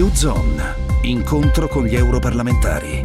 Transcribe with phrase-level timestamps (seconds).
[0.00, 3.02] U-Zone, incontro con gli europarlamentari.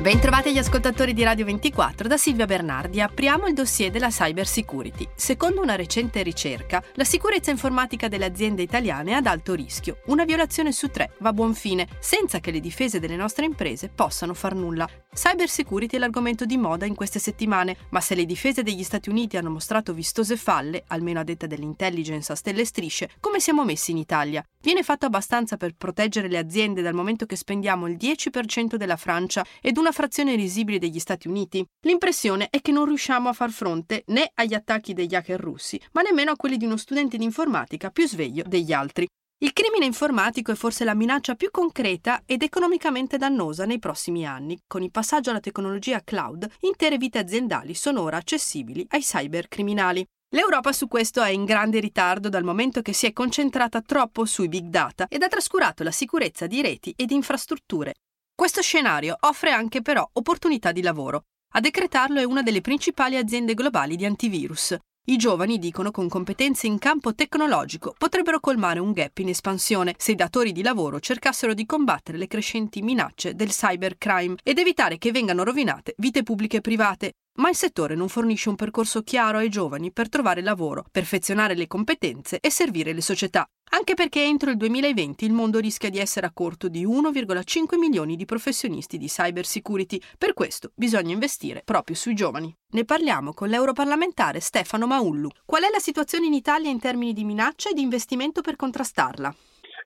[0.00, 3.00] Bentrovati agli ascoltatori di Radio 24 da Silvia Bernardi.
[3.00, 5.08] Apriamo il dossier della cyber security.
[5.14, 10.00] Secondo una recente ricerca, la sicurezza informatica delle aziende italiane è ad alto rischio.
[10.06, 13.88] Una violazione su tre va a buon fine, senza che le difese delle nostre imprese
[13.88, 14.86] possano far nulla.
[15.14, 19.08] Cyber security è l'argomento di moda in queste settimane, ma se le difese degli Stati
[19.08, 23.64] Uniti hanno mostrato vistose falle, almeno a detta dell'intelligence a stelle e strisce, come siamo
[23.64, 24.44] messi in Italia?
[24.64, 29.44] Viene fatto abbastanza per proteggere le aziende dal momento che spendiamo il 10% della Francia
[29.60, 31.62] ed una frazione risibile degli Stati Uniti.
[31.82, 36.00] L'impressione è che non riusciamo a far fronte né agli attacchi degli hacker russi, ma
[36.00, 39.06] nemmeno a quelli di uno studente di informatica più sveglio degli altri.
[39.42, 44.58] Il crimine informatico è forse la minaccia più concreta ed economicamente dannosa nei prossimi anni.
[44.66, 50.06] Con il passaggio alla tecnologia cloud, intere vite aziendali sono ora accessibili ai cybercriminali.
[50.34, 54.48] L'Europa su questo è in grande ritardo dal momento che si è concentrata troppo sui
[54.48, 57.94] big data ed ha trascurato la sicurezza di reti ed infrastrutture.
[58.34, 61.26] Questo scenario offre anche però opportunità di lavoro.
[61.52, 64.76] A decretarlo è una delle principali aziende globali di antivirus.
[65.06, 70.12] I giovani dicono con competenze in campo tecnologico potrebbero colmare un gap in espansione se
[70.12, 75.12] i datori di lavoro cercassero di combattere le crescenti minacce del cybercrime ed evitare che
[75.12, 79.48] vengano rovinate vite pubbliche e private, ma il settore non fornisce un percorso chiaro ai
[79.48, 84.56] giovani per trovare lavoro, perfezionare le competenze e servire le società, anche perché entro il
[84.56, 89.44] 2020 il mondo rischia di essere a corto di 1,5 milioni di professionisti di cyber
[89.44, 90.00] security.
[90.16, 92.54] Per questo bisogna investire proprio sui giovani.
[92.72, 95.28] Ne parliamo con l'europarlamentare Stefano Maullu.
[95.44, 99.34] Qual è la situazione in Italia in termini di minaccia e di investimento per contrastarla?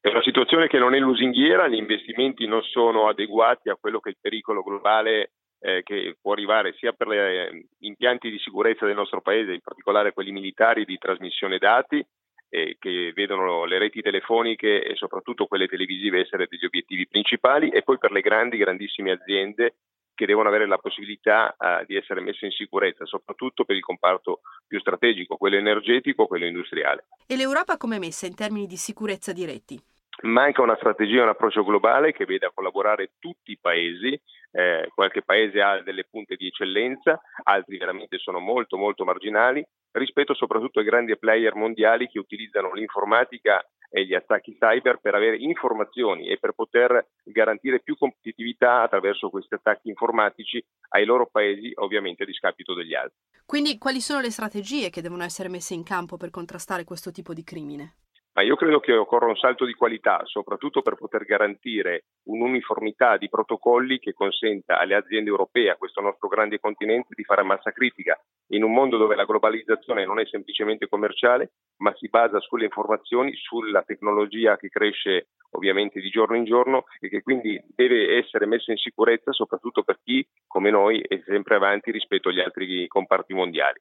[0.00, 4.10] È una situazione che non è lusinghiera, gli investimenti non sono adeguati a quello che
[4.10, 8.94] è il pericolo globale eh, che può arrivare sia per gli impianti di sicurezza del
[8.94, 12.04] nostro paese, in particolare quelli militari di trasmissione dati,
[12.50, 17.82] eh, che vedono le reti telefoniche e soprattutto quelle televisive essere degli obiettivi principali, e
[17.82, 19.74] poi per le grandi, grandissime aziende
[20.18, 24.40] che devono avere la possibilità uh, di essere messe in sicurezza, soprattutto per il comparto
[24.66, 27.06] più strategico, quello energetico, quello industriale.
[27.24, 29.80] E l'Europa come messa in termini di sicurezza di reti?
[30.22, 34.20] Manca una strategia, un approccio globale che veda collaborare tutti i paesi,
[34.50, 40.34] eh, qualche paese ha delle punte di eccellenza, altri veramente sono molto molto marginali, rispetto
[40.34, 46.28] soprattutto ai grandi player mondiali che utilizzano l'informatica e gli attacchi cyber per avere informazioni
[46.28, 52.26] e per poter garantire più competitività attraverso questi attacchi informatici ai loro paesi, ovviamente a
[52.26, 53.16] discapito degli altri.
[53.46, 57.32] Quindi quali sono le strategie che devono essere messe in campo per contrastare questo tipo
[57.32, 57.94] di crimine?
[58.38, 63.28] Ma io credo che occorra un salto di qualità, soprattutto per poter garantire un'uniformità di
[63.28, 68.16] protocolli che consenta alle aziende europee, a questo nostro grande continente, di fare massa critica
[68.50, 73.34] in un mondo dove la globalizzazione non è semplicemente commerciale, ma si basa sulle informazioni,
[73.34, 78.70] sulla tecnologia che cresce ovviamente di giorno in giorno e che quindi deve essere messa
[78.70, 83.80] in sicurezza soprattutto per chi, come noi, è sempre avanti rispetto agli altri comparti mondiali.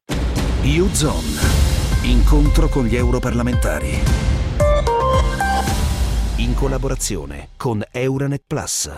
[0.63, 1.76] U-Zone.
[2.07, 3.99] Incontro con gli europarlamentari
[6.37, 8.89] in collaborazione con Euronet Plus.